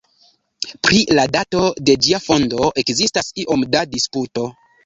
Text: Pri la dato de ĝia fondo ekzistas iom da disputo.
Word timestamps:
Pri 0.87 1.01
la 1.19 1.25
dato 1.35 1.61
de 1.89 1.97
ĝia 2.07 2.21
fondo 2.25 2.73
ekzistas 2.85 3.33
iom 3.45 3.67
da 3.77 3.87
disputo. 3.95 4.49